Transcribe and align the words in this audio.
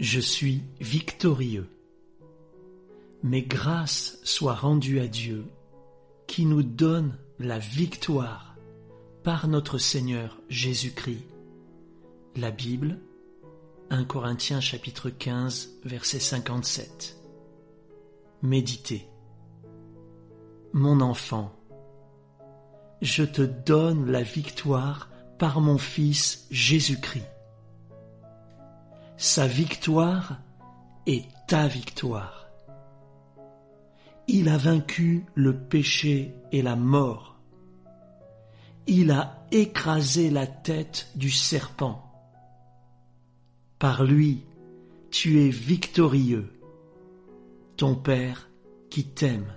Je 0.00 0.20
suis 0.20 0.62
victorieux. 0.80 1.68
Mais 3.22 3.42
grâce 3.42 4.18
soit 4.22 4.54
rendue 4.54 5.00
à 5.00 5.06
Dieu 5.06 5.46
qui 6.26 6.46
nous 6.46 6.62
donne 6.62 7.16
la 7.38 7.58
victoire 7.58 8.56
par 9.22 9.48
notre 9.48 9.78
Seigneur 9.78 10.40
Jésus-Christ. 10.48 11.24
La 12.36 12.50
Bible, 12.50 12.98
1 13.90 14.04
Corinthiens 14.04 14.60
chapitre 14.60 15.10
15 15.10 15.78
verset 15.84 16.18
57. 16.18 17.18
Méditez. 18.42 19.08
Mon 20.72 21.00
enfant, 21.00 21.54
je 23.00 23.22
te 23.22 23.42
donne 23.42 24.10
la 24.10 24.22
victoire 24.22 25.08
par 25.38 25.60
mon 25.60 25.78
Fils 25.78 26.46
Jésus-Christ. 26.50 27.33
Sa 29.26 29.46
victoire 29.46 30.36
est 31.06 31.24
ta 31.48 31.66
victoire. 31.66 32.46
Il 34.28 34.50
a 34.50 34.58
vaincu 34.58 35.24
le 35.34 35.56
péché 35.56 36.34
et 36.52 36.60
la 36.60 36.76
mort. 36.76 37.40
Il 38.86 39.10
a 39.10 39.46
écrasé 39.50 40.28
la 40.28 40.46
tête 40.46 41.08
du 41.14 41.30
serpent. 41.30 42.04
Par 43.78 44.04
lui, 44.04 44.42
tu 45.10 45.40
es 45.40 45.48
victorieux, 45.48 46.52
ton 47.78 47.94
Père 47.94 48.50
qui 48.90 49.06
t'aime. 49.06 49.54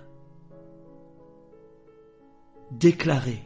Déclarez, 2.70 3.42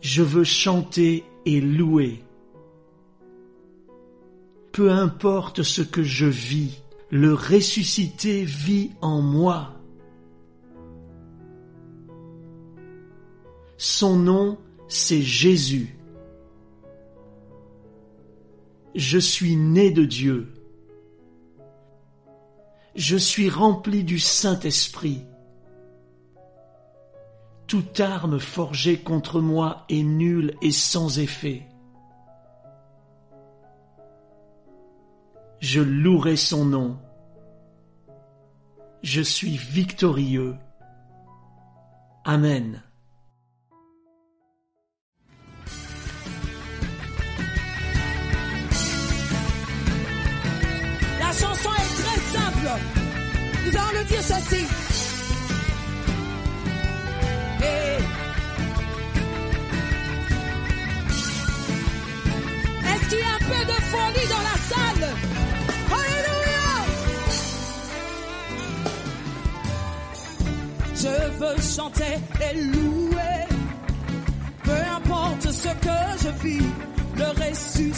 je 0.00 0.22
veux 0.22 0.44
chanter 0.44 1.26
et 1.44 1.60
louer. 1.60 2.23
Peu 4.74 4.90
importe 4.90 5.62
ce 5.62 5.82
que 5.82 6.02
je 6.02 6.26
vis, 6.26 6.82
le 7.08 7.32
ressuscité 7.32 8.44
vit 8.44 8.90
en 9.02 9.22
moi. 9.22 9.72
Son 13.76 14.16
nom, 14.16 14.58
c'est 14.88 15.22
Jésus. 15.22 15.96
Je 18.96 19.16
suis 19.16 19.54
né 19.54 19.92
de 19.92 20.04
Dieu. 20.04 20.52
Je 22.96 23.16
suis 23.16 23.48
rempli 23.48 24.02
du 24.02 24.18
Saint-Esprit. 24.18 25.22
Toute 27.68 28.00
arme 28.00 28.40
forgée 28.40 28.98
contre 28.98 29.40
moi 29.40 29.84
est 29.88 30.02
nulle 30.02 30.56
et 30.62 30.72
sans 30.72 31.20
effet. 31.20 31.62
Je 35.66 35.80
louerai 35.80 36.36
son 36.36 36.66
nom. 36.66 36.98
Je 39.02 39.22
suis 39.22 39.56
victorieux. 39.56 40.56
Amen. 42.26 42.82
La 51.18 51.32
chanson 51.32 51.70
est 51.70 51.92
très 52.02 52.20
simple. 52.36 52.68
Nous 53.64 53.74
allons 53.74 53.98
le 54.00 54.04
dire 54.04 54.22
ceci. 54.22 54.66
Est-ce 62.86 63.08
qu'il 63.08 63.18
y 63.18 63.22
a 63.22 63.34
un 63.34 63.38
peu 63.38 63.64
de 63.64 63.78
folie? 63.80 64.23
Je 71.56 71.62
chanter 71.62 72.18
et 72.40 72.56
louer. 72.56 73.44
Peu 74.62 74.80
importe 74.96 75.50
ce 75.50 75.68
que 75.68 76.22
je 76.22 76.48
vis, 76.48 76.66
le 77.16 77.24
ressuscité 77.24 77.93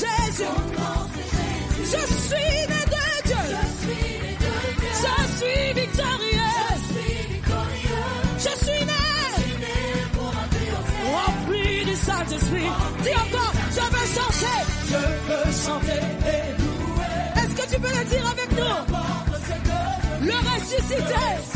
Jésus. 0.00 0.54
Je 1.84 2.02
suis 2.26 2.58
né 2.70 2.82
de 2.94 3.28
Dieu. 3.28 3.44
Je 5.02 5.14
suis 5.36 5.64
victorieux. 5.80 6.56
Je 8.38 8.52
suis 8.64 8.84
né 8.84 9.02
rempli 11.12 11.84
du 11.84 11.94
Saint-Esprit. 11.96 12.70
Dis 13.02 13.16
encore, 13.24 13.52
je 13.70 13.84
veux 13.94 14.08
chanter. 14.16 14.58
Je 14.90 15.00
veux 15.28 15.48
chanter 15.64 16.02
et 16.32 16.44
louer. 16.60 17.14
Est-ce 17.36 17.54
que 17.54 17.74
tu 17.74 17.80
peux 17.80 17.94
le 17.98 18.04
dire 18.04 18.26
avec 18.30 18.50
nous? 18.52 18.78
Le 20.26 20.36
ressuscité. 20.50 21.55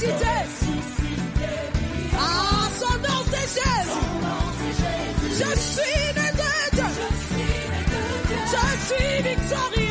Ressuscité. 0.00 0.26
Ah, 2.18 2.68
son 2.78 2.98
nom 2.98 3.22
c'est 3.30 3.48
Jésus. 3.56 4.06
Je 5.32 5.50
suis 5.60 6.06
né 6.16 6.28
de 6.32 6.76
Dieu. 6.76 6.90
Je 8.46 8.64
suis 8.86 9.22
victorieux. 9.22 9.89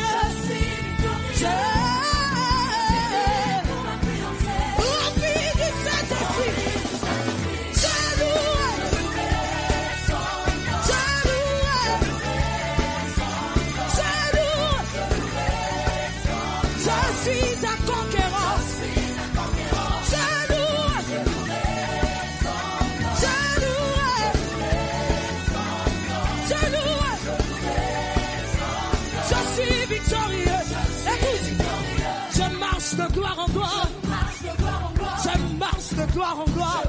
Gloire. 36.12 36.82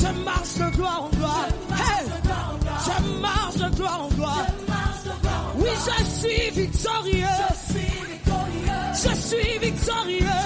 Je 0.00 0.08
marche 0.24 0.54
de 0.54 0.76
gloire 0.76 1.02
en 1.04 1.08
gloire. 1.16 1.48
Je 2.86 3.20
marche 3.20 3.54
de 3.56 3.76
gloire 3.76 4.02
en 4.02 4.08
gloire. 4.08 4.46
Oui, 5.56 5.70
je 5.86 6.04
suis 6.04 6.50
victorieux. 6.50 7.26
Je 8.92 9.14
suis 9.14 9.58
victorieux. 9.58 10.42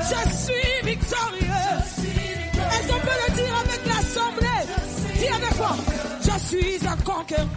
Je 0.00 0.30
suis 0.30 0.76
victorieux. 0.84 1.68
Est-ce 2.72 2.88
qu'on 2.88 3.00
peut 3.00 3.18
le 3.28 3.34
dire 3.34 3.54
avec 3.64 3.86
l'assemblée? 3.86 4.62
Dis 5.18 5.28
avec 5.28 5.56
moi. 5.58 5.76
Je 6.22 6.38
suis 6.46 6.86
un 6.86 6.96
conquérant. 6.96 7.48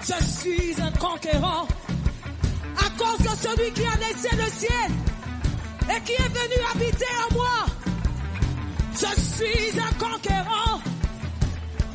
Je 0.00 0.24
suis 0.24 0.74
un 0.80 0.90
conquérant. 0.92 1.66
À 2.78 2.88
cause 2.98 3.18
de 3.18 3.36
celui 3.36 3.72
qui 3.72 3.84
a 3.84 3.96
laissé 3.96 4.36
le 4.36 4.50
ciel 4.50 4.90
et 5.96 6.00
qui 6.02 6.12
est 6.12 6.28
venu 6.28 6.64
habiter 6.72 7.06
en 7.30 7.34
moi? 7.34 7.66
Je 8.92 9.20
suis 9.20 9.80
un 9.80 9.92
conquérant. 9.98 10.80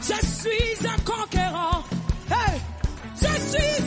Je 0.02 0.26
suis 0.26 0.88
un 0.88 1.00
conquérant. 1.04 1.84
Hey, 2.30 2.62
je 3.16 3.58
suis 3.58 3.87